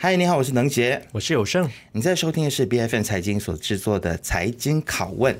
[0.00, 1.68] 嗨，你好，我是能杰，我是有胜。
[1.90, 5.36] 你在收听的是 B F N 财经所制作的财经拷问。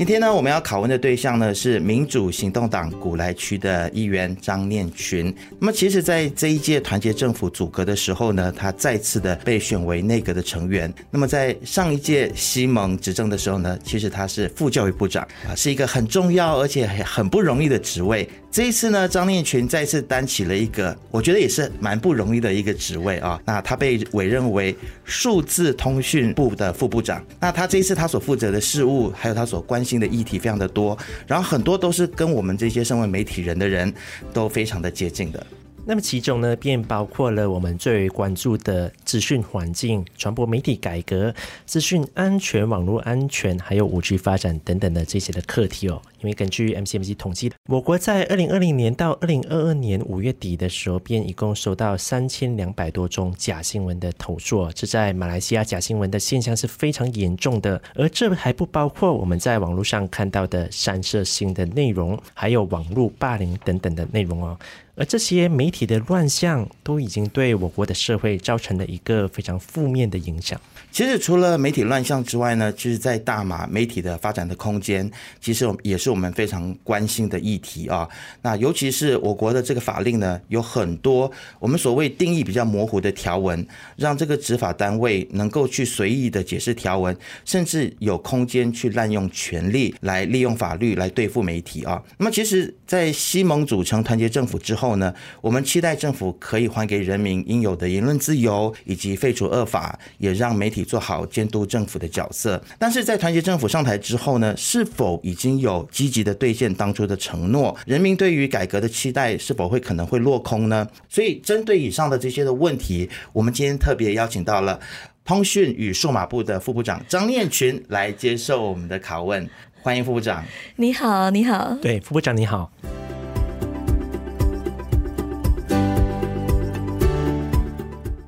[0.00, 5.26] 今天呢，我们要拷问的对象呢是民主行动党古来区的议员张念群。
[5.58, 10.90] 那么，其实，在这一届团结政府组阁的时候呢，他再次的被选为内阁的成员。
[11.10, 18.26] 那么，在上一届西蒙执政的时候呢，其实他是副教育部长啊，是一个很重要而且很不容易的职位。
[18.50, 23.40] 这一次呢，张念群再次担起了一个我觉得也是蛮不容易的一个职位啊。
[23.44, 24.74] 那他被委任为
[25.04, 27.24] 数字通讯部的副部长。
[27.38, 30.00] 那他这一次他所负责的事务，还有他所关心。
[30.00, 33.92] 的议题非常的多，然后很多都是跟我们这些身为媒体人的人
[34.32, 35.46] 都非常的接近的。
[35.86, 41.34] 那么其中呢，便包括了我们最为关注的资讯环境、传播媒体改革、
[41.66, 46.00] 资讯安全、网络安全，还有五 G 发展等等的这些的课题哦。
[46.20, 54.70] 因为根据 MCMC 统计，我国在二零二零年到二零二二年五月底的时候，便一共收到三千两百多宗假新闻的投诉。
[54.72, 64.56] 这在马来西亚假新闻的现象是非常严重的，而这还不包括我们在网络上看到的煽涉性的内容，还有网络霸凌等等的内容哦。
[64.96, 70.60] 而这些媒体的乱象，都已经对我国的社会造成了一个非常负面的影响。
[70.92, 75.08] 其实除了媒体乱象之外呢，就是，在大马媒体的发展的空间，
[75.40, 78.08] 其实也是我们非常关心的议题啊。
[78.42, 83.64] 那尤其是我国的这个法令呢，有很多我们所谓定义比较模糊的条文，
[83.96, 92.02] 让这个执法单位能够去随意的解释条文，甚至有空间去滥用权力来利用法律来对付媒体啊。
[92.18, 100.79] 那么，其实，在西蒙组成团结政府之后呢，我们期待政府可以还给人民应有的言论自由，以及废除恶法，也让媒体。
[100.84, 107.76] 做好监督政府的角色，但是在团结政府上台之后呢，是否已经有积极的兑现当初的承诺？
[107.86, 110.86] 人民对于改革的期待是否会可能会落空呢？
[111.08, 114.80] 所以，针对以上的这些的问题，我们今天特别邀请到了
[115.24, 119.48] 通讯与数码部的副部长张念群来接受我们的拷问。
[119.82, 120.44] 欢迎副部长。
[120.76, 121.76] 你好，你好。
[121.80, 122.70] 对，副部长你好。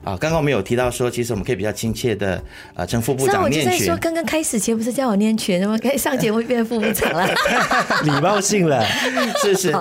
[0.05, 2.43] 啊，刚刚我们有提到说，其实我们可以比较亲切的
[2.75, 3.73] 呃称副部长念群。
[3.73, 7.25] 我就在说，刚刚开始前不是叫我念群，我可以上节目变副部长了，
[8.03, 8.85] 礼貌性了，
[9.41, 9.73] 是是。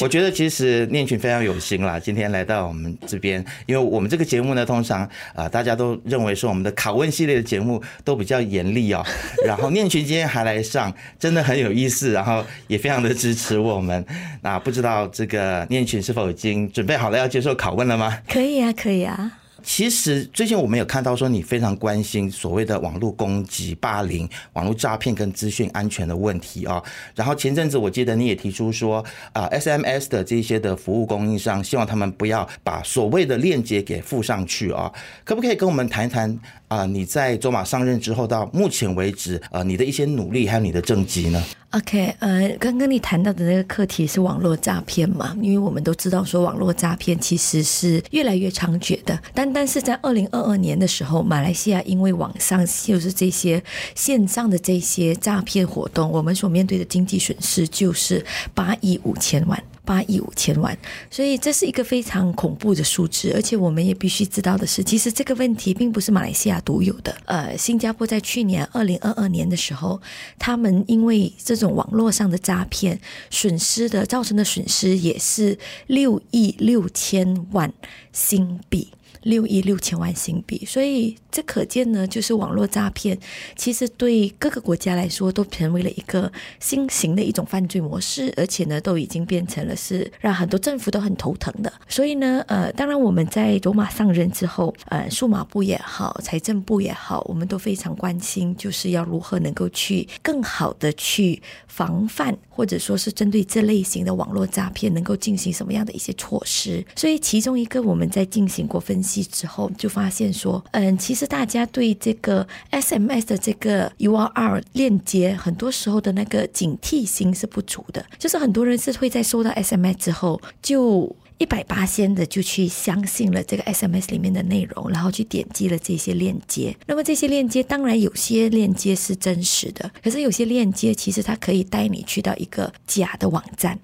[0.00, 9.04] 我觉得其实念群非常有心啦，今天来到我们这边，因为我们这个节目呢，通常啊、呃、大家都认为说我们的拷问系列的节目都比较严厉哦，
[9.46, 14.02] 然后念群今天还来上，真的很有意思，然后也非常的支持我们。
[14.40, 18.18] 那不知道这个念群是否已经准备好了要接受拷问了吗？
[18.26, 19.32] 可以啊，可以啊。
[19.68, 26.82] 其实最近我们有看到说，你非常关心所谓的网络攻击、霸凌、网络诈骗跟资讯安全的问题啊。
[27.14, 34.90] 然后前阵子我记得你也提出说，啊，SMS 的这些的服务供应商，希望他们不要把所谓的链接给附上去啊。
[35.22, 36.36] 可不可以跟我们谈一谈
[36.68, 36.86] 啊？
[36.86, 41.42] 你在走马上任之后到目前为止，呃，你的一些努力还有你的政绩呢
[41.72, 45.36] ？OK，呃，刚刚你谈到的那个课题是网络诈骗嘛？
[45.42, 49.18] 因为我们都知道说网络诈骗其实是越来越猖獗的。
[49.34, 53.62] 单单是在二零二二年的时候，马来西亚因为网上就是这些
[53.94, 58.24] 线上的这些诈骗活动，我们所面对的经济损失就是
[58.54, 59.62] 八亿五千万。
[59.88, 60.76] 八亿五千万，
[61.10, 67.16] 所以这是一个非常恐怖的数字，而且我们也必须知道的是，其实这个问题并不是马来西亚独有的。
[67.24, 69.98] 呃，新加坡在去年二零二二年的时候，
[70.38, 73.00] 他们因为这种网络上的诈骗，
[73.30, 77.72] 损失的造成的损失也是六亿六千万
[78.12, 78.88] 新币。
[79.22, 83.18] 六亿六千万新币，所以这可见呢，就是网络诈骗
[83.56, 86.30] 其实对各个国家来说都成为了一个
[86.60, 91.72] 新型的一种犯罪模式，而且呢，都已经变成了是让很多政府都很头疼的。
[91.88, 106.84] 所以呢，呃，当然我们在走马上任之后，呃，数码部也好，财政部也好，我们都非常关心，就是要如何能够去更好的去防范，或者说是针对这类型的网络诈骗，能够进行什么样的一些措施。
[106.94, 109.07] 所以其中一个我们在进行过分析。
[109.24, 118.04] 之后就发现说，嗯，其实大家对这个 SMS 的这个 URL 链接，很多时候的那个警惕心是不足的。
[118.18, 126.76] 就是很多人是会在收到 SMS 之后，就一百八仙的就去相信了这个 SMS 里面的内容，然后去点击了这些链接。
[126.86, 133.78] 那么这些链接，当然有些链接是真实的，可是有些链接其实它可以带你去到一个假的网站。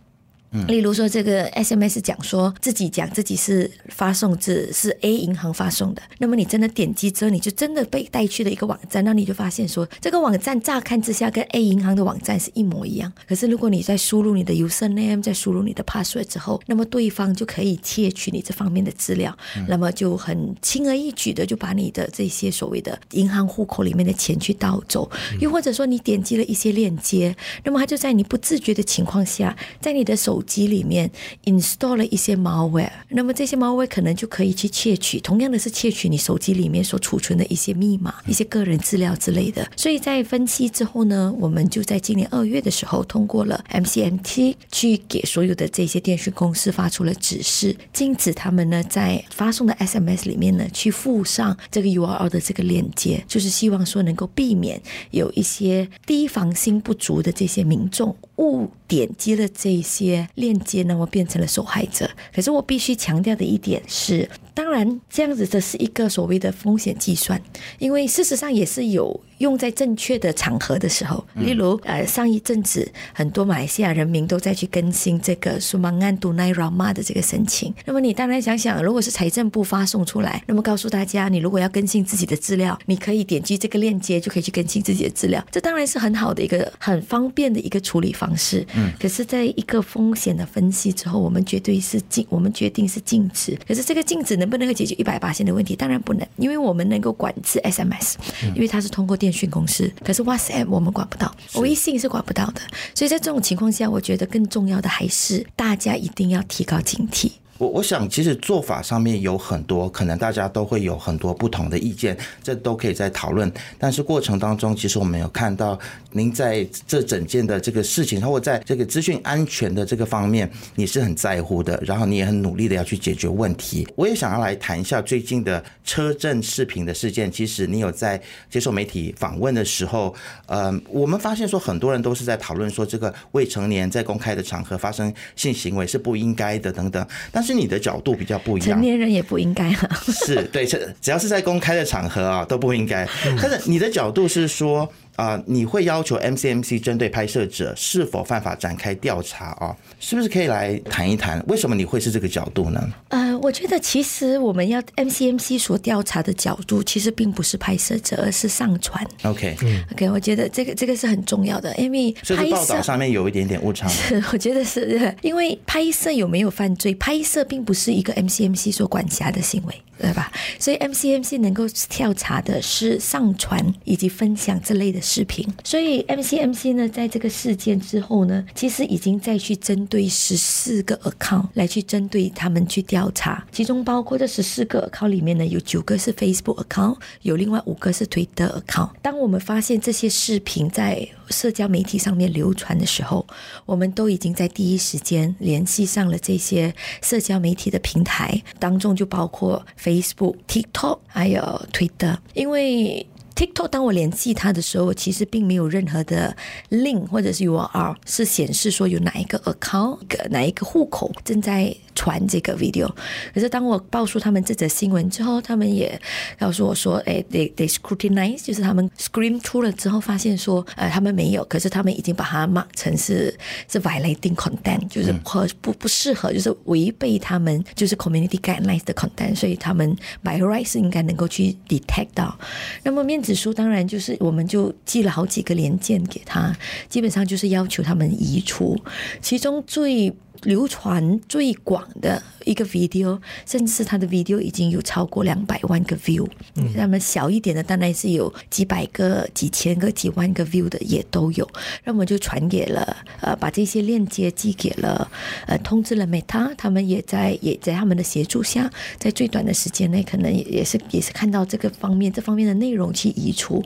[0.55, 25.11] 嗯，例如说这个 SMS 讲说自己讲自己是发送至是 A 银行发送的，那么你真的点击之后，你就真的被带去了一个网站，那你就发现说这个网站乍看之下跟 A 银行的网站是一模一样，可是如果你在输入你的 username，在输入你的 password 之后，那么对方就可以窃取你这方面的资料，嗯、那么就很轻而易举的就把你的这些所谓的银行户口里面的钱去盗走，
[25.41, 27.35] 又或者说你点击了一些链接，
[27.65, 31.11] 那么他就在你不自觉的情况下，在你的手机里面
[31.45, 39.69] install 了一些 malware，那么这些 malware 可能就可以去窃取，同样的是窃取你手机里面所储存的一些密码、一些个人资料之类的。
[39.77, 54.81] 所以在分析之后呢，我们就在今年二月的时候通过了 MCMT 去给所有的这些电讯公司发出了指示，禁止他们呢在发送的 SMS 里面呢去附上这个 URL 的这个链接，就是希望说能够避免
[55.11, 62.11] 有一些提防心不足的这些民众误点击了这些链接，那么变成了受害者。
[62.35, 67.41] 可是我必须强调的一点是，当然这样子这是一个所谓的风险计算，
[67.79, 77.75] 因为事实上也是有用在正确的场合的时候，例如呃上一阵子很多马来西亚人民都在去更新这个 Sumbangan Tunai Ramah 的这个申请。
[77.85, 88.67] 那么你当然想想，如果是财政部发送出来，那么告诉大家，你如果要更新自己的资料，你可以点击这个链接就可以去更新自己的资料，这当然是很好的一个很方便的一个处理方式。
[88.75, 93.59] 嗯，可是在一个风险的分析之后，我们绝对是禁，我们决定是禁止。
[93.67, 95.75] 可是这个禁止能不能够解决一百八线的问题？
[95.75, 98.15] 当然不能，因为我们能够管制 SMS，
[98.55, 99.91] 因为它是通过电讯公司。
[100.05, 102.61] 可是 WhatsApp 我们管不到，微信是管不到的。
[102.95, 107.33] 所以在这种情况下，我觉得更重要的还是大家一定要提高警惕。
[107.69, 113.51] 我想，其实做法上面有很多，可能大家都会有很多不同的意见，这都可以再讨论。
[113.79, 115.79] 但是过程当中，其实我们有看到
[116.13, 123.87] 您在这整件的这个事情，或在这个资讯安全的这个方面，你是很在乎的，然后你也很努力的要去解决问题。
[123.97, 127.31] 我也想要来谈一下最近的车震视频的事件。
[127.31, 128.21] 其实你有在
[128.51, 130.15] 接受媒体访问的时候，
[130.47, 140.01] 呃，我们发现说很多人都是在讨论说，这个未成年在公开的场合发生性行为是不应该的等等，但是你的角度比较不一样，成年人也不应该啊。
[140.07, 143.09] 是对，只要是在公开的场合啊，都不应该。
[143.41, 144.91] 但是你的角度是说。
[145.17, 149.77] 啊，你会要求 MCMC 针对拍摄者是否犯法展开调查啊？
[150.01, 151.43] 是不是可以来谈一谈？
[151.47, 152.93] 为什么你会是这个角度呢？
[153.09, 159.07] 呃，我觉得其实我们要 MCMC 所调查的角度，其实并不是拍摄者，而是上传。
[159.23, 163.87] OK，OK，我觉得这个这个是很重要的，因为拍摄报道上面有一点点误差。
[163.89, 169.75] 是， 我觉得是因为拍摄有没有犯罪，拍摄并不是一个 MCMC 所管辖的行为。
[169.97, 170.31] 对吧？
[170.59, 175.47] 所以 MCMC 能够调查的是上传以及分享这类的视频。
[175.63, 188.91] 所以 MCMC 呢，在这个事件之后呢，其实已经再去针对十四个 account 来去针对他们去调查，其中包括这十四个 account 里面呢，有九个是 Facebook account，有另外五个是 Twitter account。
[189.03, 193.27] 当我们发现这些视频在社交媒体上面流传的时候，
[193.67, 201.41] 我们都已经在第一时间联系上了这些社交媒体的平台，当中就包括 Facebook、TikTok 还有
[201.73, 203.07] Twitter，因为。
[203.35, 206.37] TikTok，当我联系他的时候，其实并没有任何的
[206.71, 209.99] link 或者是 URL 是显示说有哪一个 account、
[210.31, 212.89] 哪一个户口正在传这个 video。
[213.35, 216.01] 可是当我报出他们这则新闻之后，他们也
[216.39, 223.37] 告诉我说：“哎，they they scrutinize，就是他们 screen 出了之后，发现说，呃，他们没有，可是他们已经把它 mark 成是
[223.69, 232.39] 是 violating content，就是和不不适合，就是违背他们就是 community guidelines 的 content，所以他们 by right 是应该能够去 detect 到。
[232.85, 233.24] 那么面。
[233.25, 236.55] 子书当然就是，我们就寄了好几个连件给他，
[236.89, 238.79] 基本上就是要求他们移除，
[239.21, 240.15] 其中最。
[240.43, 246.27] 流传最广的一个 video，甚至是他的 video 已经有超过两百万个 view。
[246.57, 251.49] 嗯，那么小一点的当然是有几百个、几千个、几万个 view 的也都有。
[251.85, 255.11] 那么就传给了呃，把这些链接寄给了
[255.47, 263.65] 呃，通知了 Meta，他们也在也在他们的协助下，在最短的时间内，可能也也是也是看到这个方面这方面的内容去移除。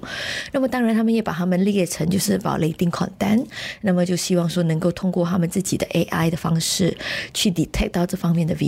[0.53, 3.45] 那么当然他们也把他们列成就是 violating content，
[3.83, 6.97] 那么就希望说能够通过他们自己的 AI 的方式。
[7.35, 8.68] 去 detect 到这方面的 video。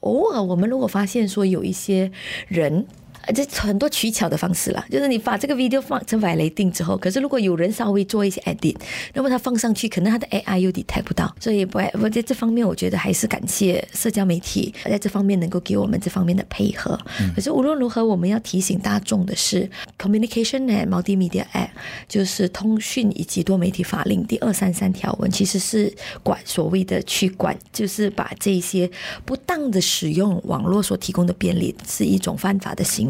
[0.00, 2.10] 偶尔我们如果发现说有一些
[2.48, 2.86] 人
[3.34, 8.76] 这很多取巧的方式啦，就是你把这个 video 放成 violating 之后，可是如果有人稍微做一些 edit，
[9.14, 16.98] 那么他放上去，可能他的 AI 又 detect 不到，所以不，我在这方面我觉得还是感谢社交媒体在这方面能够给我们这方面的配合。
[17.20, 21.70] 嗯、可是无论如何，我们要提醒大众的是，Communication and Multimedia Act
[22.08, 28.90] 就是通讯以及多媒体法令第二三三条文，其实是管所谓的去管，就是把这些
[29.24, 33.09] 不当的使用网络所提供的便利是一种犯法的行为。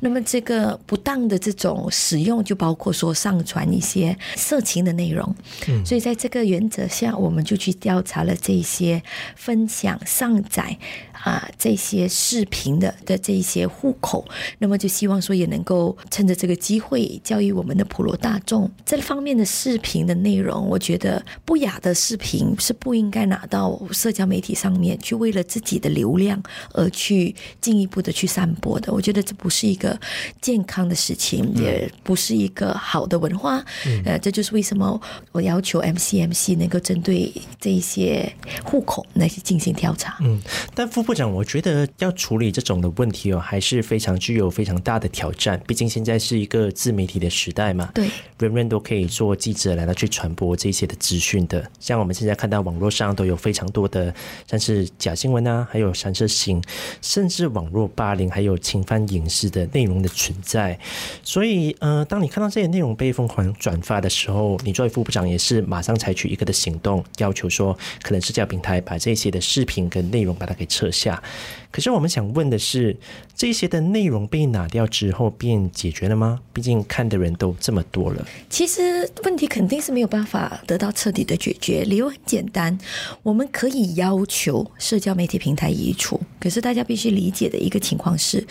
[0.00, 5.34] 那么这个不当的这种使用，就包括说上传一些色情的内容。
[5.68, 9.02] 嗯，所以在这个原则下，我们就去调查了这些
[9.36, 10.76] 分享、上载
[11.22, 14.26] 啊这些视频的的这些户口。
[14.58, 20.68] 那么就希望说也能够趁着这个机会，教育我们的普罗大众这方面的视频的内容。
[20.68, 28.92] 我觉得不雅的视频是不应该拿到社交媒体上面去，为了自己的流量而去进一步的去散播的。
[28.92, 29.98] 我觉得这不是一个
[30.40, 33.64] 健康的事情，也不是一个好的文化。
[33.86, 35.00] 嗯、呃，这就是为什么
[35.32, 38.30] 我要求 MCMC 能够针对这一些
[38.64, 40.18] 户口来进行调查。
[40.20, 40.40] 嗯，
[40.74, 45.58] 但副部长，我觉得要处理这种的问题哦，还是非常具有非常大的挑战。
[45.66, 51.66] 毕竟现在是一个自媒体的时代嘛，对，人人都可以做记者来到去传播这些的资讯的。
[51.80, 54.14] 像我们现在看到网络上都有非常多的
[54.46, 56.62] 像是假新闻啊，还有三色性，
[57.00, 60.78] 甚至网络霸凌，还有侵犯隐私的内容的存在。
[61.22, 71.22] 所以，呃，当你看到这些内容被疯狂转发的时候，你作为副部长也是马上采取一个的行动，要求说可能社交平台把这些的视频跟内容把它给撤下。
[71.70, 72.96] 可是我们想问的是，
[73.36, 76.40] 这些的内容被拿掉之后便解决了吗？
[76.52, 78.26] 毕竟看的人都这么多了。
[78.48, 81.84] 其实问题肯定是没有办法得到彻底的解决。
[81.84, 82.76] 理由很简单，
[83.22, 88.44] 我们可以要求社交媒体平台移除，可是大家必须理解的一个情况是，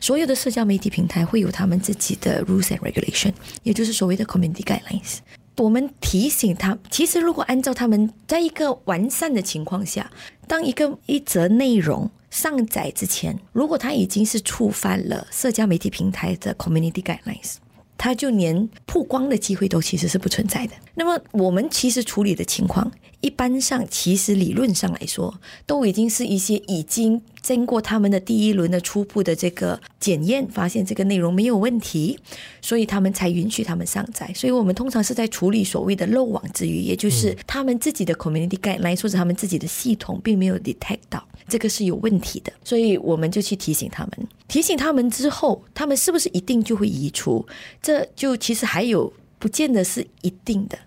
[0.00, 3.32] 所有的社交媒体平台会有他们自己的 rules and regulation，
[3.62, 5.18] 也就是所谓的 community guidelines。
[5.58, 10.10] 我们提醒他，其实如果按照他们在一个完善的情况下，
[10.52, 17.54] 当一个一则内容上载之前，如果它已经是触犯了社交媒体平台的 community guidelines，
[17.96, 20.72] 他就连曝光的机会都其实是不存在的。
[20.94, 27.22] 那么我们其实处理的情况，一般上其实理论上来说，都已经是一些已经。
[27.42, 32.16] 经过他们的第一轮的初步的这个检验，发现这个内容没有问题，
[32.60, 34.30] 所以他们才允许他们上载。
[34.32, 44.26] 所以我们通常是在处理所谓的漏网之鱼，也就是他们自己的 community guideline 说是他们自己的系统并没有 detect 到这个是有问题的，所以我们就去提醒他们。
[44.48, 47.46] 提醒他们之后，他们是不是一定就会移除？
[47.82, 50.78] 这就其实还有不见得是一定的。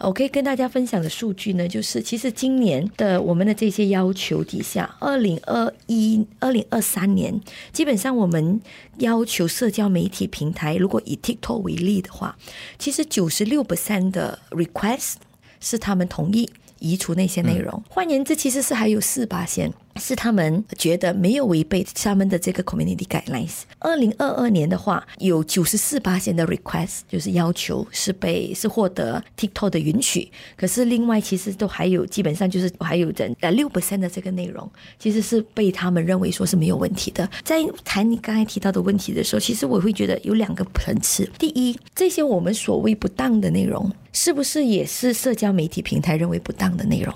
[0.00, 7.32] 我可以跟大家分享的数据呢，就是其实今年的我们的这些要求底下，二零二一、二零二三年，
[7.72, 8.60] 基本上我们
[8.98, 12.36] 要求社交媒体平台，如果以 TikTok 为例的话，
[12.76, 15.14] 其实九十六 percent 的 request
[15.60, 17.80] 是他们同意移除那些内容。
[17.88, 19.72] 换言之，其实是还有四 percent。
[19.98, 23.62] 是他们觉得没有违背他们的这个 community guidelines。
[23.80, 30.30] 二零二二年的话，有九十四八的 request 就是要求是被是获得 TikTok 的允许。
[30.56, 37.28] 可是另外其实都还有基本上就是还有人呃六 percent 的这个内容其实是被他们认为说是没有问题的。
[37.42, 41.28] 在谈你刚才提到的问题的时候，其实我会觉得有两个层次。
[41.38, 47.12] 第一，这些我们所谓不当的内容，是不是也是社交媒体平台认为不当的内容？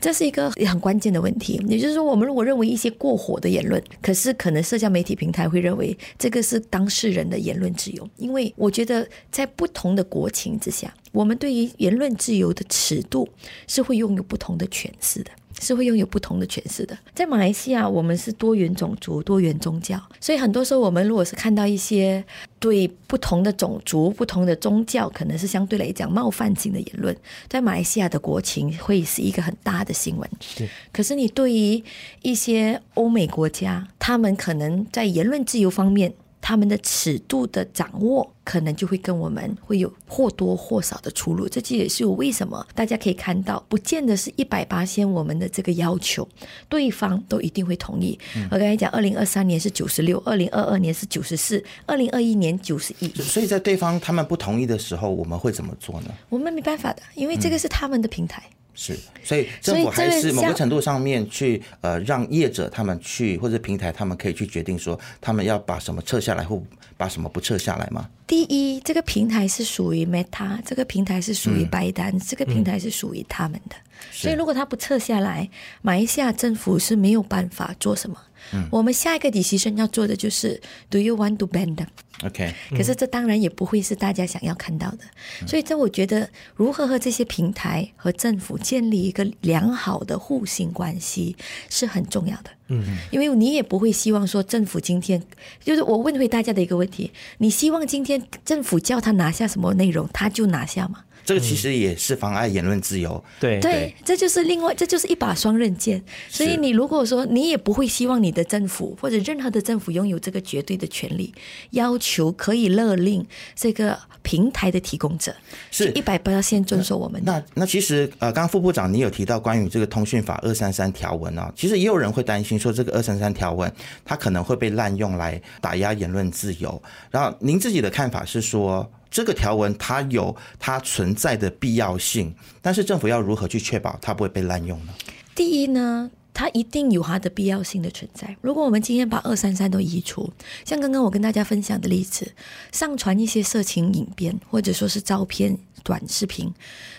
[0.00, 1.64] 这是一个很关键的问题。
[1.68, 2.23] 也就是说，我们。
[2.24, 13.28] 如果认为一些过火的言论，可是可能社交媒体平台会认为这个是当事人的言论自由，因为我觉得在不同的国情之下，我们对于言论自由的尺度
[13.66, 15.30] 是会拥有不同的诠释的。
[15.64, 16.96] 是会拥有不同的诠释的。
[17.14, 22.22] 在马来西亚，我们是多元种族、多元宗教，所以很多时候我们如果是看到一些
[22.60, 27.16] 对不同的种族、不同的宗教，可能是相对来讲冒犯性的言论，
[27.48, 30.30] 在马来西亚的国情会是一个很大的新闻。
[30.40, 30.68] 是。
[30.92, 31.82] 可是你对于
[32.20, 36.12] 一些欧美国家，他们可能在言论自由方面。
[36.46, 41.48] 他们的尺度的掌握，可能就会跟我们会有或多或少的出入。
[41.48, 46.28] 这这也是为什么大家可以看到，不见得是一百八千我们的这个要求，
[46.68, 48.18] 对方都一定会同意。
[48.36, 53.08] 嗯、我刚才讲，二零二三年是九十六，二零二二年是九十四，二零二一年九十一。
[53.22, 56.08] 所以在对方他们不同意的时候，我们会怎么做呢？
[56.28, 58.42] 我们没办法的，因为这个是他们的平台。
[58.46, 66.60] 嗯是，所以政府还是某个程度上面去呃，让业者他们去或者平台他们可以去决定说，他们要把什么撤下来或
[66.96, 68.08] 把什么不撤下来吗？
[68.26, 73.76] 第一，这个平台是属于 Meta，这个平台是属于 ByteDance，这个平台是属于他们的。
[74.10, 75.48] 所以如果他不撤下来，
[75.82, 78.16] 马来西亚政府是没有办法做什么。
[78.52, 80.60] 嗯，我们下一个 decision 要做的就是
[80.90, 84.98] ，Do you want to ban them？OK，可是这当然也不会是大家想要看到的，
[85.42, 91.36] 嗯、所以这我觉得如何和这些平台和政府建立一个良好的互信关系
[91.68, 92.50] 是很重要的。
[92.68, 95.22] 嗯，因为你也不会希望说政府今天
[95.62, 101.04] 就是我问回大家的一个问题：你希望今天政府叫他拿下什么内容，他就拿下吗？
[101.24, 103.12] 这个其实也是妨碍言论自由。
[103.12, 106.02] 嗯、对对，这就是另外，这就是一把双刃剑。
[106.28, 111.34] 所以你如果说你也不会希望你的政府或者任何的政府拥有这个绝对的权利，
[111.70, 115.34] 要求可以勒令这个平台的提供者
[115.70, 117.32] 是一百要先遵守我们的。
[117.32, 123.72] 那那其实呃，刚刚副部长你有提到关于这个通讯法二三三条文啊，其实也有人会担心说这个二三三条文
[124.04, 126.82] 它可能会被滥用来打压言论自由。
[127.10, 128.90] 然后您自己的看法是说？
[129.14, 134.92] 这个条文它有它存在的必要性，但是政府要如何去确保它不会被滥用呢？
[135.36, 138.36] 第一呢，它一定有它的必要性的存在。
[138.40, 140.28] 如果我们今天把二三三都移除，
[140.64, 142.32] 像刚刚我跟大家分享的例子，
[142.72, 146.52] 上传一些色情影片或者说是照片、短视频，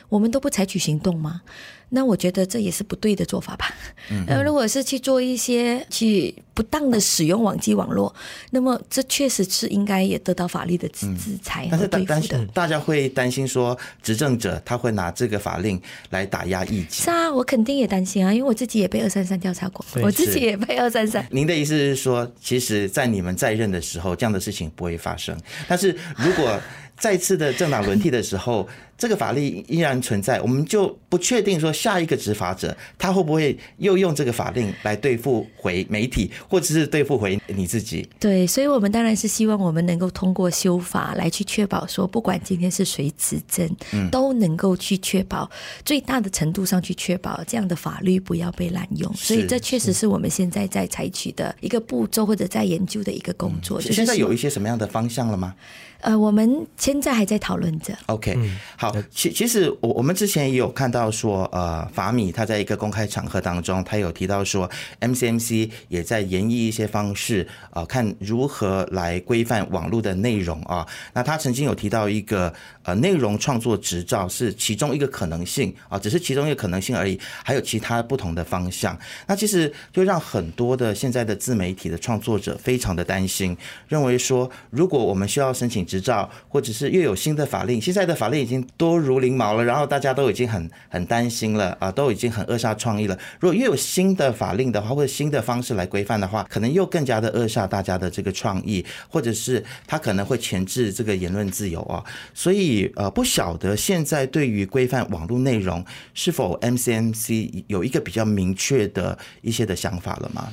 [0.08, 1.42] 我们都不采取行动吗？
[1.90, 3.74] 那我觉得这也是不对的做法吧。
[4.10, 8.14] 嗯，如果是去做一些去不当的使用网际网络，
[8.52, 11.08] 那么这确实是应该也得到法律的制
[11.42, 11.68] 裁。
[11.70, 17.04] 但是担心大家会担心说，执政者他会拿这个法令来打压异己。
[17.04, 21.26] 是啊，我肯定也担心啊，因为我自己也被二三三调查过，我自己也被二三三。
[21.32, 25.38] 您的意思是说，其实，在你们在任的时候，这样的事情不会发生。
[25.68, 26.60] 但是如果
[26.98, 38.08] 再次的政党轮替的时候，这个法律依然存在，我们就不确定说下一个执法者他会不会又用这个法令来对付回媒体，或者是对付回你自己。
[38.20, 45.50] 对，所以我们当然是希望我们能够通过修法来去确保说，不管今天是谁执政，嗯，都能够去确保
[45.84, 49.14] 最大的程度上去确保这样的法律不要被滥用。
[49.14, 53.82] 所以这确实是我们现在在采取的一个步骤或者在研究的一个工作。
[53.82, 55.54] 嗯，现在有一些什么样的方向了吗？
[56.02, 57.98] 呃，我们现在还在讨论着。
[58.08, 58.38] OK，
[58.78, 70.86] 好，其其实我我们之前也有看到说，呃，法米他在一个公开场合当中，他有提到说，MCMC 也在研议一些方式，呃，看如何来规范网络的内容啊。
[71.14, 78.98] 那他曾经有提到一个呃内容创作执照是其中一个可能性啊，只是其中一个可能性而已，还有其他不同的方向。
[79.28, 83.56] 那其实就让很多的现在的自媒体的创作者非常的担心，
[83.88, 85.86] 认为说，如果我们需要申请。
[85.86, 93.18] 执照，或者是又有新的法令，现在的法令已经多如翎毛了，然后大家都已经很很担心了啊，都已经很扼杀创意了。
[93.40, 102.04] 如果又有新的法令的话，或者新的方式来规范的话，可能又更加的扼杀大家的这个创意，或者是他可能会钳制这个言论自由啊。
[102.34, 110.50] 所以呃，不晓得现在对于规范网络内容，是否 MCMC 有一个比较明确的一些的想法了吗？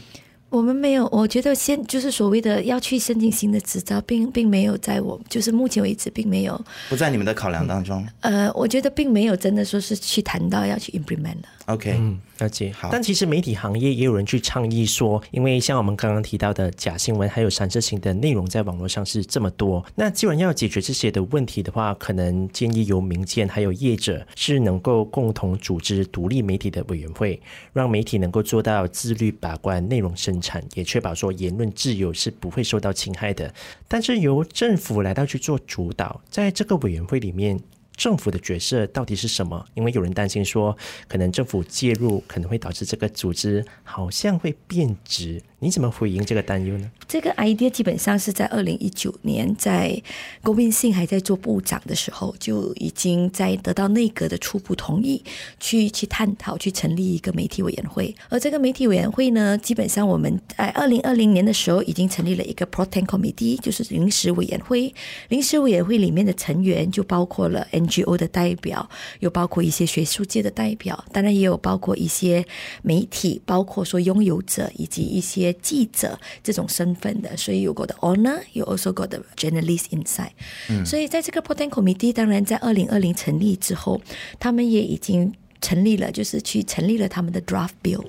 [0.53, 8.07] 我们没有，我觉得先就是所谓的要去申请新的执照，并并没有在我就是目前为止并没有不在你们的考量当中。
[8.21, 11.49] 呃，我觉得并没有真的说是去谈到要去 implement 了。
[11.67, 12.73] OK，嗯，了解。
[12.73, 27.41] 好，但其实媒体行业也有人去倡议说，因为像我们刚刚提到的假新闻还有煽涉性的内容在网络上是这么多，那既然要解决这些的问题的话，可能建议由民间还有业者是能够共同组织独立媒体的委员会，
[27.73, 33.53] 让媒体能够做到自律把关内容生产，也确保说言论自由是不会受到侵害的。
[33.89, 37.59] 但是由政府来到去做主导，在这个委员会里面。
[38.03, 39.65] 政府的角色到底是什么？
[39.75, 45.41] 因为有人担心说，可能政府介入可能会导致这个组织好像会变质。
[45.63, 46.91] 你怎么回应这个担忧呢？
[47.07, 50.03] 这个 idea 基本上是在二零一九年，在
[50.43, 55.23] 龚明信还在做部长的时候，就已经在得到内阁的初步同意，
[55.61, 58.13] 去去探讨去成立一个媒体委员会。
[58.29, 64.93] 而这个媒体委员会呢，基本上我们在二零二零年的时候已经成立了一个 Pro Tem Committee，就是临时委员会。
[65.29, 72.45] 临时委员会里面的成员就包括了 NGO 的代表，又包括一些学术界的代表，当然也有包括一些
[72.83, 75.52] 媒体，包括说拥有者以及一些。
[75.55, 80.31] 记者这种身份的，所以有过的 owner，有 also got the journalist inside。
[80.69, 84.01] 嗯，所以在这个 Tem Committee，当然在二零二零成立之后，
[84.39, 88.05] 他们也已经成立了，就是去成立了他们的 draft bill。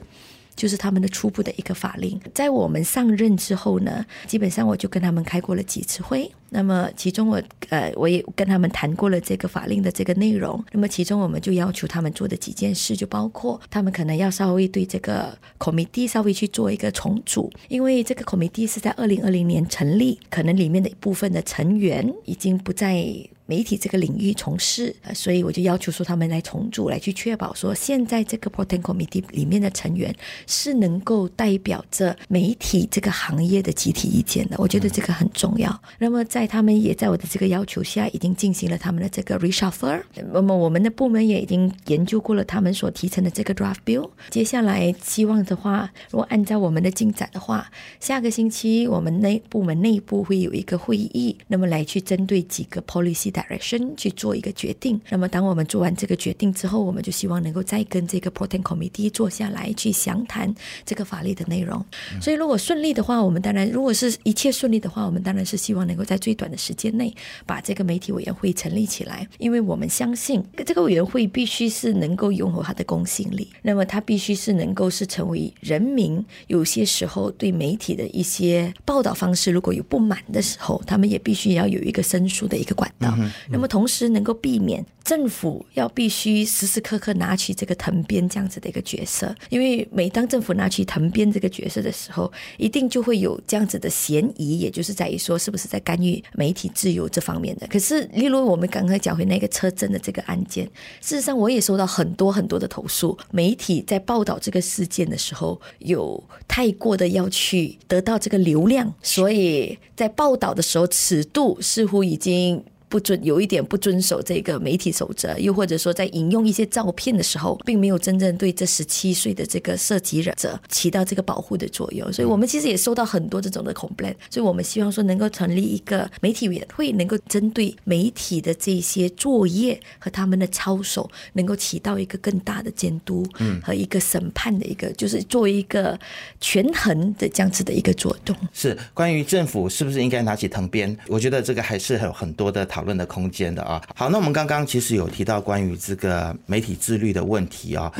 [0.55, 10.63] 就是他们的初步的一个法令，在我们上任之后呢，基本上我就跟他们开过了几次会，那么其中我呃我也跟他们谈过了这个法令的这个内容。
[10.71, 23.05] 那么其中我们就要求他们做的几件事，就包括他们可能要稍微对这个 committee 稍微去做一个重组，因为这个 committee 是在二零二零年成立，可能里面的一部分的成员已经不再。
[23.45, 30.15] 媒体这个领域从事，呃所以我就要求说他们来重组，来去确保说现在这个 Proton Committee 里面的成员
[30.47, 34.55] 是能够代表着媒体这个行业的集体意见的。
[34.57, 35.81] 我觉得这个很重要。
[35.99, 40.01] 那么在他们也在我的这个要求下，已经进行了他们的这个 reshuffle。
[40.31, 44.09] 那么我们的部门也已经研究过了他们所提成的这个 draft bill。
[44.29, 53.32] 接下来希望的话，如果按照我们的进展的话，下个星期我们内部门内部会有一个会议，那么来去针对几个 policy。
[53.33, 55.01] Direction 去做一个决定。
[55.09, 60.53] 那么，当我们做完这个决定之后，我们就希望能够再跟这个 Proton Committee 坐下来去详谈
[60.85, 61.83] 这个法律的内容。
[62.21, 67.13] 所以，如果顺利的话，我们当然如果是一切顺利的话，我们当然是希望能够在最短的时间内
[67.45, 69.27] 把这个媒体委员会成立起来。
[69.39, 83.17] 因为我们相信这个委员会必须是能够拥有它的公信力，那么它必须是能够是成为人民有些时候对媒体的一些报道方式如果有不满的时候，他们也必须要有一个申诉的一个管道。
[83.49, 97.67] 那么同时能够避免政府要必须时时刻刻拿起这个藤鞭这样子的一个角色，因为每当政府拿起藤鞭这个角色的时候，一定就会有这样子的嫌疑，也就是在于说是不是在干预媒体自由这方面的。
[97.67, 100.65] 可是，例如我们刚刚讲回那个车震的这个案件，
[101.01, 112.63] 事实上我也收到很多很多的投诉，媒体在报道这个事件的时候，有太过的要去得到这个流量，所以在报道的时候尺度似乎已经。
[112.93, 122.13] 不遵有一点不遵守这个媒体守则，又或者说在引用一些照片的时候，并没有真正对这十七岁的这个涉及人者起到这个保护的作用。
[122.13, 133.25] 所以我们其实也收到很多这种的 complaint，所以我们希望说能够成立一个媒体委员会，能够针对媒体的这些作业和他们的操守，能够起到一个更大的监督
[133.63, 135.99] 和一个审判的一个，就是作为一个
[136.39, 138.37] 权衡的这样子的一个作用。
[138.53, 140.95] 是关于政府是不是应该拿起藤鞭？
[141.07, 147.91] 我觉得这个还是有很多的讨论的空间的啊，好，那我们刚刚其实有提到关于这个媒体自律的问题啊，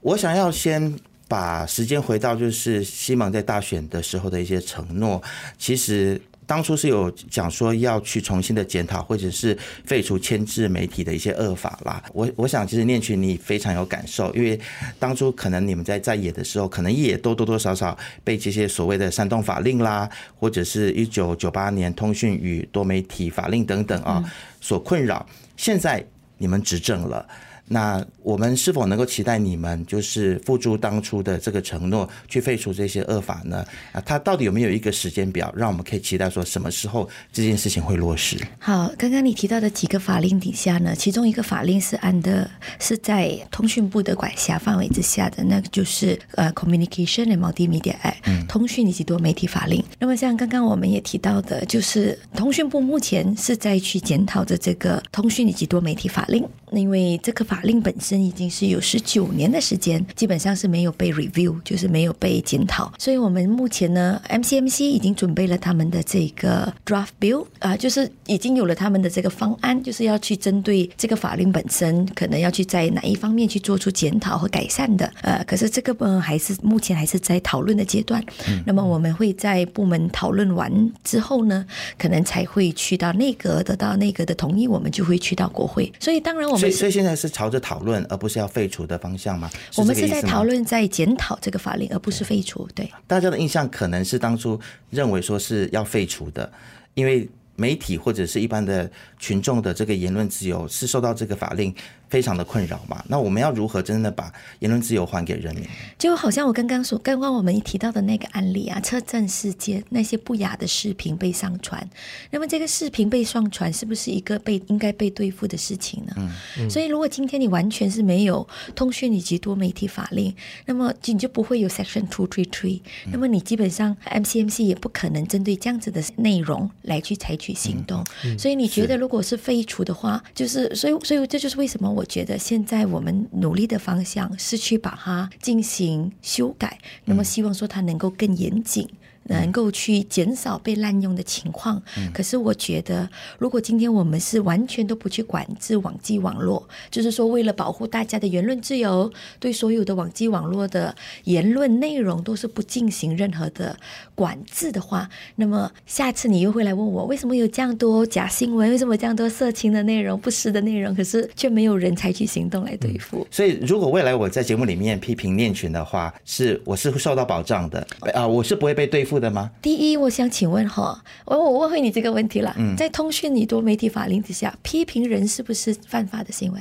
[0.00, 0.92] 我想要先
[1.28, 5.22] 把时间回到就是西蒙在大选的时候的一些承诺，
[5.58, 6.20] 其实。
[6.50, 12.02] 当初是有讲说要去重新的检讨，或者是废除牵制媒体的一些恶法啦。
[12.12, 14.58] 我我想其实念群你非常有感受，因为
[14.98, 24.20] 当初可能你们在在野的时候，可能也都多多少少被这些所谓的煽动法令啦，或者是一九九八年通讯与多媒体法令等等啊
[24.60, 25.24] 所困扰。
[25.56, 26.04] 现在
[26.36, 27.24] 你们执政了。
[27.72, 33.64] 那我们是否能够期待你们就是付诸当初的这个承诺，去废除这些恶法呢？
[33.92, 38.36] 啊，它到底有没有一个时间表，让我们可以期待说什么时候这件事情会落实？
[38.58, 49.80] 好，刚刚你提到的几个法令底下呢，其中一个法令是按的是在通讯部的管辖范围之下的，那个就是呃 Communication and Multimedia Act，通讯以及多媒体法令。
[50.00, 57.59] 那么像刚刚我们也提到的，就是通讯部目前是在去检讨的这个通讯以及多媒体法令，因为这个法。
[57.60, 62.90] 法令本身已经是有十九年的时间，基本上是没有被 review，就是没有被检讨。
[62.98, 75.12] 所以，我们目前呢，MCMC 已经准备了他们的这个 draft bill 啊，就是已经有了他们的这个方案，就是要去针对这个法令本身，可能要去在哪一方面去做出检讨和改善的。
[75.20, 78.24] 呃，可是这个呢，还是目前还是在讨论的阶段。
[78.64, 81.66] 那么，我们会在部门讨论完之后呢，
[81.98, 85.92] 可能才会去到内阁，得到内阁的同意，我们就会去到国会。
[86.00, 87.49] 所以，当然我们所以，所以现在是朝。
[87.50, 89.50] 着讨论，而不是要废除的方向吗？
[89.76, 92.68] 我们是在讨论，在检讨这个法令，而不是废除。
[92.74, 94.58] 对，大家的印象可能是当初
[94.88, 96.50] 认为说是要废除的，
[96.94, 101.74] 因为媒体或者是一般的群众的这个言论自由是受到这个法令。
[102.10, 105.64] 非常的困扰嘛，那我们要如何真的把言论自由还给人民？
[105.96, 111.88] 就好像我刚刚说，刚刚我们提到的那个案例啊，车震事件，那些不雅的视频被上传，
[112.32, 116.12] 那么这个视频被上传，是不是一个被应该被对付的事情呢？
[116.16, 120.34] 嗯，嗯，所以如果今天你完全是没有通讯以及多媒体法令，
[120.66, 122.80] 那么你就不会有 Section Two Three Three，
[123.12, 128.04] 那么你基本上 MCMC 也不可能针对这样子的内容来去采取行动。
[128.24, 131.99] 嗯嗯、所以你觉得如果是废除的话，是就是所以所以这就是为什么我。
[132.00, 138.88] 我觉得现在我们努力的方向是去把它进行修改，那么希望说它能够更严谨。
[139.30, 141.80] 能够去减少被滥用的情况。
[141.96, 153.76] 嗯、可是我觉得，如果今天我们是完全都不去管制网际网络，就是说为了保护大家的言论自由，对所有的网际网络的言论内容都是不进行任何的
[154.14, 158.70] 管制的话，那么下次你又会来问我，为什么有这样多假新闻？
[158.70, 160.94] 为什么有这样多色情的内容、不实的内容？
[160.94, 163.20] 可是却没有人采取行动来对付。
[163.20, 169.50] 嗯、所以，如果未来我在节目里面批评恋群的话，是我是会受到保障的啊，我是不会被对付的吗？
[169.60, 172.54] 第一，我想请问哈，我我问回你这个问题了。
[172.58, 176.60] 嗯，在通讯你多媒体法令之下，批评人是不是犯法的行为？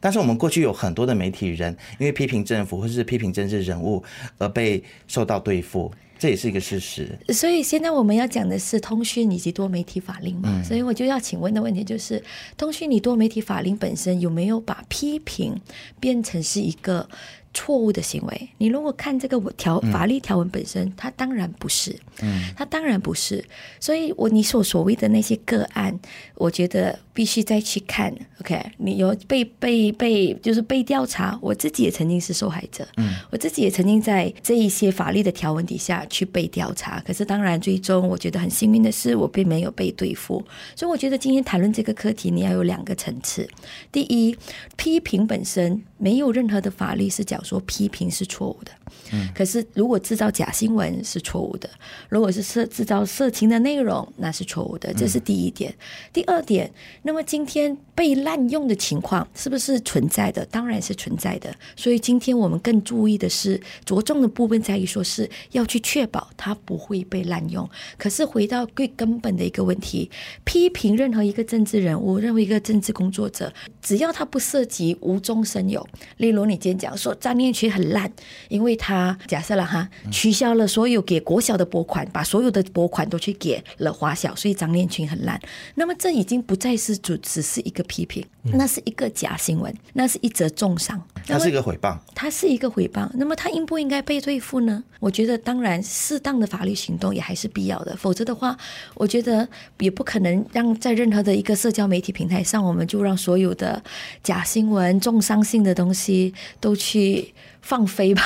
[0.00, 4.02] 但是我们过去有很多的媒体人，因为批评政府或者是批评政治人物
[4.38, 5.92] 而被受到对付。
[6.18, 12.22] 这也是一个事实，所以现在我们要讲的是通讯以及多媒体法令嘛，嗯、所以我就要请问的问题就是，
[12.58, 15.58] 通讯与多媒体法令本身有没有把批评
[15.98, 17.08] 变成是一个
[17.52, 18.48] 错误的行为？
[18.58, 23.44] 你如果看这个条法律条文本身，嗯、它当然不是，嗯，它当然不是。
[23.80, 25.98] 所以我你所所谓的那些个案，
[26.36, 28.14] 我觉得必须再去看。
[28.40, 37.02] OK，你有被被被就是被调查，我自己也曾经是受害者，嗯，我自己也曾经在这一些法律的条文底下去被调查。
[37.06, 40.42] 可是当然，最终我觉得很幸运的是，我并没有被对付。
[40.76, 43.48] 所以我觉得今天谈论这个课题，你要有两个层次。
[43.90, 44.36] 第一，
[44.76, 47.38] 批评本身没有任何的法律是讲。
[47.44, 48.70] 说批评是错误的，
[49.12, 51.68] 嗯，可是如果制造假新闻是错误的，
[52.08, 55.72] 如果是色制造色情的内容，那是错误的，这是第一点。
[55.72, 55.76] 嗯、
[56.12, 56.70] 第二点，
[57.02, 60.44] 那么今天被滥用的情况是不是存在的？
[60.46, 61.52] 当然是存在的。
[61.74, 67.68] 所以今天我们更注意的是，着重的部分在于说是要去确保它不会被滥用。
[67.98, 70.08] 可是回到最根本的一个问题，
[70.44, 75.84] 批评任何一个政治人物，任何一个政治工作者，只要他不涉及无中生有，
[76.18, 78.10] 例如你今天讲说张念群很烂，
[78.48, 85.40] 因为他假设了哈，取消了所有给国小的拨款，把所有的拨款都去给了华小，所以张念群很烂。
[85.74, 93.08] 那么这已经不再是只只是一个批评，那是一个假新闻，那是一则重伤，它是一个诽谤，它是一个诽谤。
[93.14, 94.82] 那么他应不应该被对付呢？
[94.98, 98.56] 我觉得当然适当的法律行动也还是必要的，否则的话，
[98.94, 99.48] 我觉得
[99.78, 103.82] 也不可能让在任何的一个社交媒体平台上，我们就让所有的
[104.22, 107.32] 假新闻、重伤性的东西都去。
[107.62, 108.22] 放飞吧。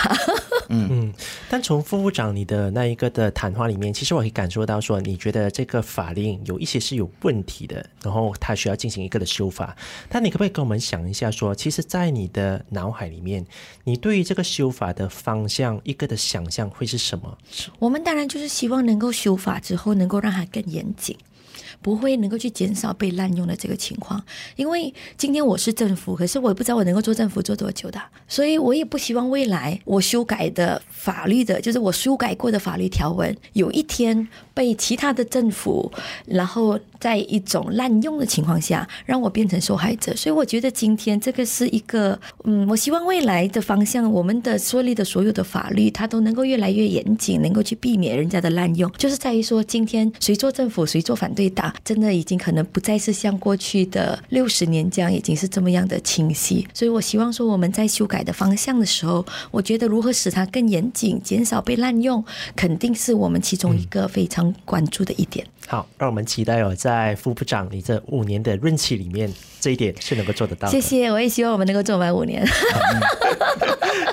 [0.69, 1.12] 嗯 嗯，
[1.51, 9.77] 但从副部长你的那一个的谈话里面，其实我可以感受到说，你觉得这个法令有一些是有问题的，然后它需要进行一个的修法。
[10.09, 13.45] 但你可不可以跟我们想一下说，其实，在你的脑海里面，
[13.83, 17.37] 你对于这个修法的方向一个的想象会是什么？
[17.81, 21.19] 我们当然就是希望能够修法之后，能够让它更严谨。
[21.85, 24.18] 不会能够去减少被滥用的这个情况，
[24.57, 35.92] 因为今天我是政府，可是我也不知道我能够做政府做多久的，所以我也不希望未来我修改的法律的，就是我修改过的法律条文，有一天被其他的政府，
[36.25, 40.16] 然后在一种滥用的情况下，让我变成受害者。
[40.16, 51.74] 所以我觉得今天这个是一个，嗯，我希望未来的方向，我们的设立的所有的法律，它都能够越来越严谨，能够去避免人家的滥用，就是在于说，今天谁做政府，谁做反对党。
[51.83, 56.67] 真的已经可能不再是像过去的六十年这样，已经是这么样的清晰。
[56.75, 65.47] 所以我希望说，我们在修改的方向的时候，我觉得如何使它更严谨，减少被滥用，肯定是我们其中一个非常关注的一点。
[65.47, 70.69] 嗯、好，让我们期待哦，在副部长你这五年的任期里面，这一点是能够做得到。
[70.69, 72.47] 谢谢，我也希望我们能够做满五年。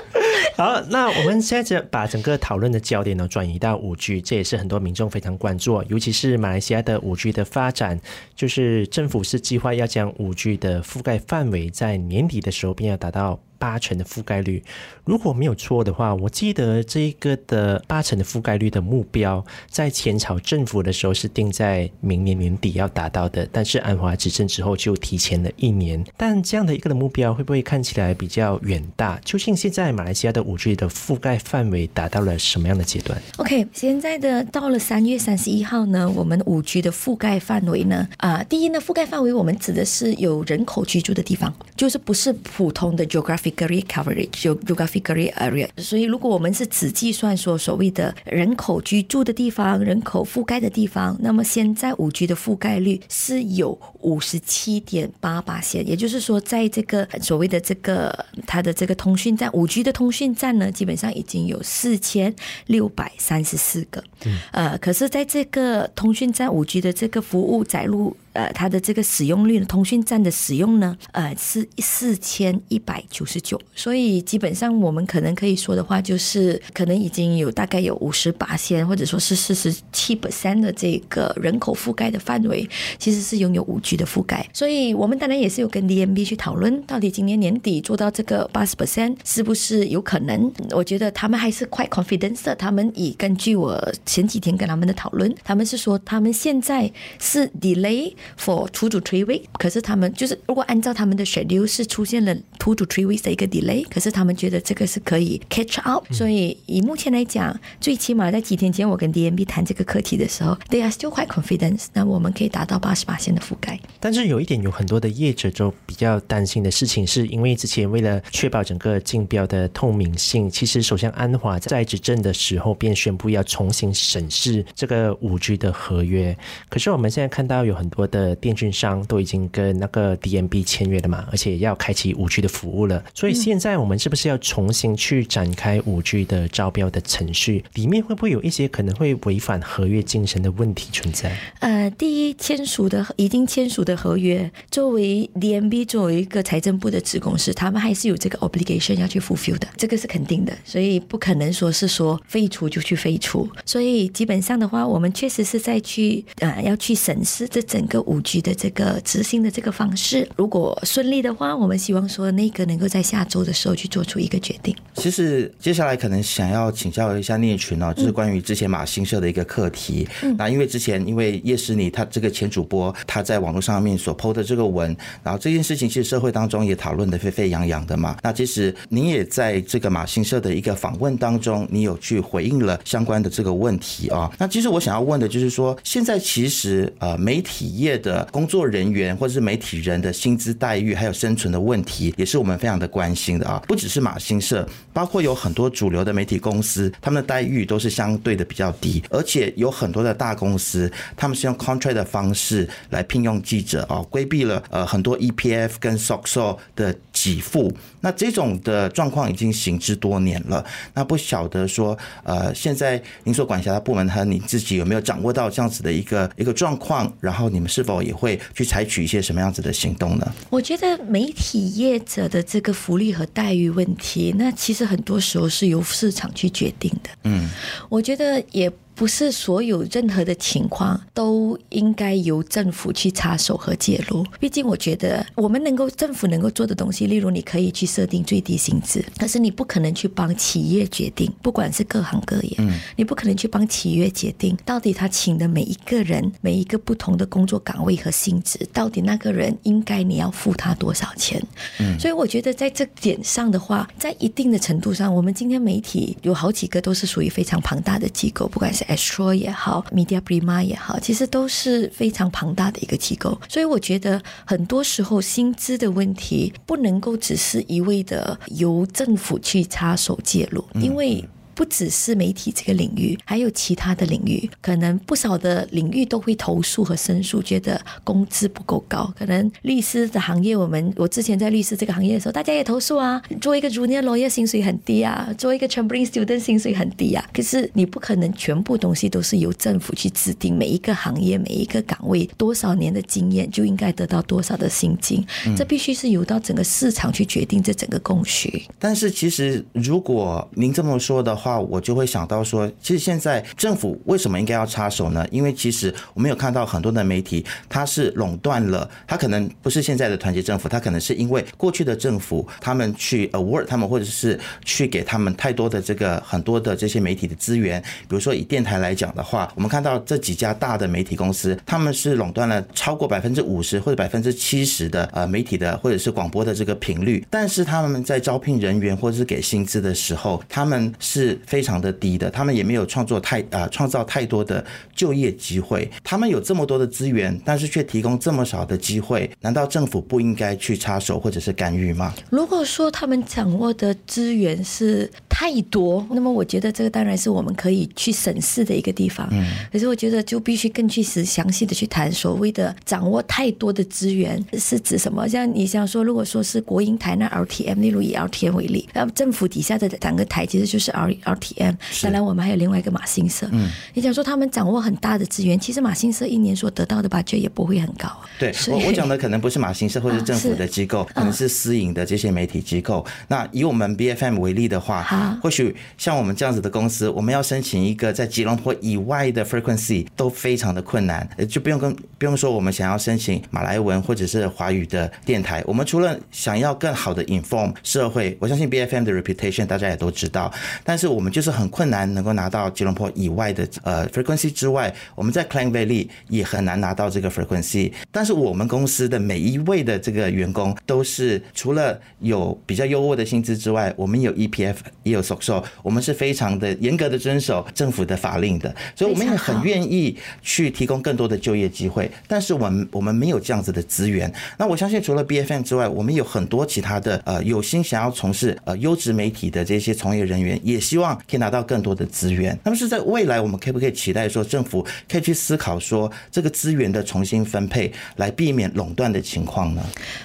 [0.56, 8.00] 好，那我们现在把整个讨论的焦点呢转移到五 G，这也是很多民众非常关注，尤其是马来西亚的五 G 的发展，
[8.34, 13.40] 就是政府是计划要将五 G 的覆盖范围在年底的时候便要达到。
[13.62, 14.60] 八成的覆盖率，
[15.04, 26.04] 如果没有错的话，我记得这一个的八成的覆盖率的目标，在前朝政府的时候是定在明年年底要达到的，但是安华执政之后就提前了一年。
[26.16, 29.16] 但这样的一个的目标会不会看起来比较远大？
[29.24, 43.51] 究竟现在马来西亚的五 G 的覆盖范围达到了什么样的阶段？OK，现在的到了三月三十一号呢，我们五 G 的覆盖范围呢，啊、第一呢，覆盖范围我们指的是有人口居住的地方，就是不是普通的 geographic。
[43.54, 62.34] Coverage 就 geographic area，所以如果我们是只计算说所谓的人口居住的地方、人口覆盖的地方，那么现在五 G 的覆盖率是有五十七点八八线，也就是说，在这个所谓的这个它的这个通讯站，五 G 的通讯站呢，基本上已经有四千
[62.66, 64.02] 六百三十四个。
[64.24, 64.38] 嗯。
[64.52, 68.16] 呃，可是在这个通讯站五 G 的这个服务载入。
[68.32, 73.60] 呃，它的这个使用率，通讯站的使用呢，呃，是四千一百九十九。
[73.74, 82.68] 所以基本上我们可能可以说的话，就是可能已经有大概有五十八千，或者说是四十七 percent 的这个人口覆盖的范围，
[82.98, 84.48] 其实是拥有五 G 的覆盖。
[84.52, 90.50] 所以我们当然也是有跟 DMB 去讨论，到底今年年底做到这个八十 percent 是不是有可能？
[90.70, 92.54] 我觉得他们还是 quite confident 的。
[92.56, 98.12] 他们以根据我前几天跟他们的讨论，他们是说他们现在是 delay。
[98.38, 109.44] For two to three weeks，可是他们就是如果按照他们的 schedule 是出现了 two to three weeks 的一个 delay，可是他们觉得这个是可以 catch up，所以以目前来讲，最起码在几天前我跟 DMB
[109.46, 113.78] 谈这个课题的时候，they are still quite confident，那我们可以达到八十八线的覆盖。
[114.00, 126.36] 但是有一点，有很多的业者就比较担心的事情，是因为之前为了确保整个竞标的透明性，其实首相安华在执政的时候便宣布要重新审视这个五 G 的合约。
[126.68, 133.02] 可是我们现在看到有很多的电讯商都已经跟那个 DMB 签约了嘛，而且要开启五 G 的服务了。
[133.12, 137.64] 所以现在我们是不是要重新去展开五 G 的招标的程序？
[137.74, 141.36] 里面会不会有一些可能会违反合约精神的问题存在？
[141.60, 150.52] 呃，第一，签署的已经签署的合约，作为 DMB 作为一个财政部的子公司，他们还是有这个 obligation 要去 fulfill 的，这个是肯定的。
[150.64, 153.48] 所以不可能说是说废除就去废除。
[153.64, 158.01] 所以基本上的话，我们确实是在去呃要去审视这整个。
[158.06, 164.74] 五 G 的这个执行的这个方式，如果顺利的话，我们希望说那个能够在下周的时候去做出一个决定。
[164.94, 170.06] 其实接下来可能想要请教一下聂群哦，就是关于之前马新社的一个课题。
[170.22, 178.16] 嗯、那因为之前因为叶诗妮她这个前主播她在网络上面所 PO 的这个文，然后这件事情其实社会当中也讨论的沸沸扬扬的嘛。
[178.22, 184.30] 那其实您也在这个马新社的一个访问当中，你有去回应了相关的这个问题啊。
[184.38, 193.62] 那其实我想要问的就是说，现在其实呃媒体业的工作人员或者是媒体人的薪资待遇还有生存的问题，也是我们非常的关心的啊！
[193.66, 207.72] 不只是马新社，包括有很多主流的媒体公司，他们的待遇都是相对的比较低，而且有很多的大公司，他们是用 contract 的方式来聘用记者啊，规避了呃很多 EPF 跟 SOCSO 的给付。
[208.02, 210.62] 那这种的状况已经行之多年了。
[210.92, 217.10] 那不晓得说呃，现在您所管辖的部门和你自己有没有掌握到这样子的一个一个状况？
[217.20, 220.30] 然后你们是否也会去采取一些什么样子的行动呢？
[220.50, 227.10] 我觉得媒体业者的这个福利和待遇问题，那其实很多时候是由市场去决定的。
[227.24, 227.48] 嗯，
[227.88, 228.70] 我觉得也。
[229.02, 234.24] 不是所有任何的情况都应该由政府去插手和介入。
[234.38, 251.44] 毕竟，我觉得我们能够政府能够做的东西，例如你可以去设定最低薪资，可是你不可能去帮企业决定，不管是各行各业，嗯，你不可能去帮企业决定到底他请的每一个人，每一个不同的工作岗位和薪资，到底那个人应该你要付他多少钱？
[251.80, 258.86] 嗯，所以我觉得在这点上的话，在一定的程度上，我们今天媒体有好几个都是属于非常庞大的机构，不管是。
[258.96, 271.24] Astro 也好，Media Prima 也好，其实都是非常庞大的一个机构，所以我觉得很多时候薪资的问题不能够只是一味的由政府去插手介入，因为。
[271.62, 279.08] 不只是媒体这个领域，还有其他的领域，可能不少的领域都会投诉和申诉，觉得工资不够高。
[279.16, 287.24] 可能律师的行业，我们我之前在律师这个行业的时候，大家也投诉啊，做一个 junior lawyer 薪水很低啊，做一个 chambering student 薪水很低啊。
[287.32, 298.64] 可是你不可能全部东西都是由政府去制定，每一个行业每一个岗位多少年的经验就应该得到多少的薪金，嗯、这必须是由到整个市场去决定这整个供需。
[298.80, 305.26] 但是其实如果您这么说的话，话我就会想到说，其实现在政府为什么应该要插手呢？
[305.30, 317.80] 因为其实我们有看到很多的媒体，它是垄断了，它可能不是现在的团结政府，它可能是因为过去的政府他们去 award 他们，或者是去给他们太多的这个很多的这些媒体的资源。
[317.82, 331.31] 比如说以电台来讲的话，我们看到这几家大的媒体公司，他们是垄断了超过百分之五十或者百分之七十的呃媒体的或者是广播的这个频率，但是他们在招聘人员或者是给薪资的时候，他们是。
[331.46, 334.64] 非常的低的，他们也没有创作太啊创造太多的
[334.94, 335.90] 就业机会。
[336.02, 342.14] 他们有这么多的资源，但是却提供这么少的机会，难道政府不应该去插手或者是干预吗？
[342.30, 346.06] 如果说他们掌握的资源是太多。
[346.10, 349.26] 那么我觉得这个当然是我们可以去审视的一个地方。
[349.32, 355.26] 嗯，可是我觉得就必须更去实详细的去谈所谓的掌握太多的资源是指什么？
[355.26, 361.74] 像你想说，如果说是国营台那 RTM，例如以 RTM 为例，那政府底下的两个台其实就是 R RTM。
[362.02, 363.48] 当然我们还有另外一个马新社。
[363.52, 368.08] 嗯，你想说他们掌握很大的资源，其实马新社一年所得到的 budget 也不会很高。
[368.38, 373.04] 对，我我讲的可能不是马新社或者政府的机构， 啊、可能是私营的这些媒体机构。
[373.28, 375.02] 那以我们 BFM 为例的话，
[375.42, 390.52] 或许像我们这样子的公司，我们要申请一个在吉隆坡以外的 frequency 都非常的困难，就不用跟不用说我们想要申请马来文或者是华语的电台，我们除了想要更好的 inform 社会，我相信 BFM 的 reputation 大家也都知道，
[390.84, 404.76] 但是我们就是很困难能够拿到吉隆坡以外的呃 frequency 之外，我们在 Klang Valley 也很难拿到这个 frequency，但是我们公司的每一位的这个员工都是除了有比较优渥的薪资之外，我们有 EPF
[405.12, 414.32] 也有 SOCSO，我们是非常的严格的遵守政府的法令的，所以我们也很愿意去提供更多的就业机会，但是我们我们没有这样子的资源。
[414.58, 422.58] 那我相信除了 BFM 之外，我们有很多其他的呃有心想要从事呃优质媒体的这些从业人员，也希望可以拿到更多的资源。
[422.64, 429.82] 那么是在未来，我们可不可以期待说政府可以去思考说这个资源的重新分配，来避免垄断的情况呢？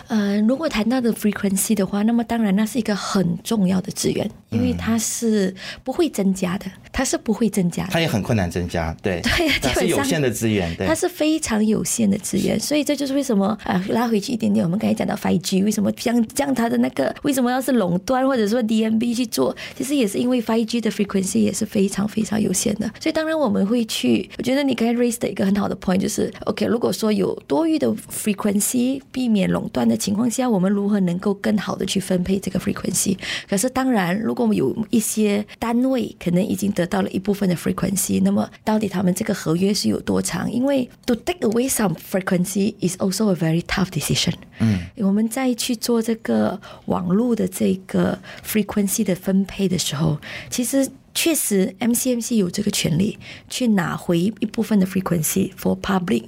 [0.08, 5.54] 呃，如果谈到的 frequency 的话，那么当然那是一个很重要的资源，因为它是
[5.84, 33.18] 不会增加的，它是不会增加的，它也很困难增加，对对，它是有限的资源，对，它是非常有限的资源，所以这就是为什么啊、呃，拉回去一点点，我们刚才讲到 5G，为什么将将它的那个为什么要是垄断或者说 DMB 去做，其实也是因为 5G 的 frequency 也是非常非常有限的，所以当然我们会去，我觉得你刚才 raise 的一个很好的 point 就是 OK，如果说有多余的 frequency，避免垄断的情况下，我们如何能够更好的去分配这个 frequency？
[33.50, 40.51] 可是当然，如果我们有一些单位可能已经得到了一部分的 frequency，那么到底他们这个合约是有多长？
[40.51, 44.34] 因为 to take away some frequency is also a very tough decision。
[44.59, 50.18] 嗯，我们在去做这个网络的这个 frequency 的分配的时候，
[50.49, 53.18] 其实确实 MCMC 有这个权利
[53.49, 56.24] 去拿回一部分的 frequency for public。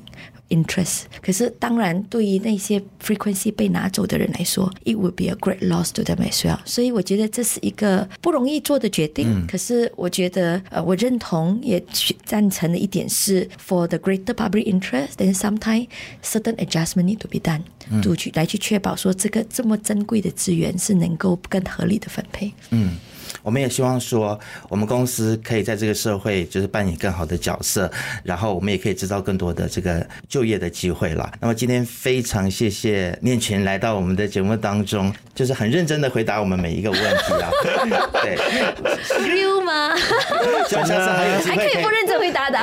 [0.49, 6.59] interest，可是当然，对于那些 frequency 被拿走的人来说，it would be a great loss to them as well。
[6.65, 9.27] 所以我觉得这是一个不容易做的决定。
[9.29, 11.83] 嗯、可是我觉得，呃，我认同也
[12.25, 15.87] 赞成的一点是，for the greater public interest，then sometimes
[16.23, 17.61] certain adjustment need to be done，
[18.01, 22.51] 就去、嗯、来去确保说这个这么珍贵的资源是能够更合理的分配。
[22.71, 22.97] 嗯。
[23.41, 27.89] 我们也希望说，我们公司可以在这个社会就是扮演更好的角色，
[28.23, 31.31] 然后我们也可以制造更多的这个就业的机会了。
[31.39, 37.49] 那么今天非常谢谢念群来到我们的节目当中，就是很认真的回答我们每一个问题啊。
[38.21, 38.37] 对
[39.19, 39.95] ，real 吗？
[40.67, 42.59] 希望下次还有机会可以，还可以不认真回答的。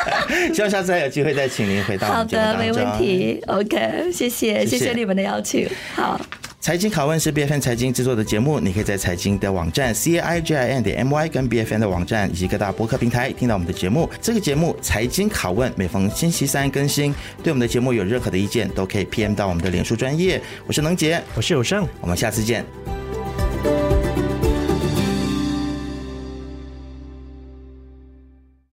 [0.54, 2.58] 希望下次还有机会再请您回答我们节目当中。
[2.58, 3.42] 好的，没问题。
[3.46, 5.68] OK，谢谢，谢谢，谢谢你们的邀请。
[5.94, 6.20] 好。
[6.60, 11.72] 财经拷问是 B F N 财经制作的节目，你可以在财经的网站 c i g i n 点 m y 跟 B F
[11.72, 14.06] N 的网站以及各大播客平台听到我们的节目。
[14.20, 17.14] 这个节目财经拷问每逢星期三更新。
[17.42, 20.38] 对我们的节目有任何的意见，都可以 PM 到我们的脸书专业。
[20.66, 22.99] 我是能杰，我是有胜，我们下次见。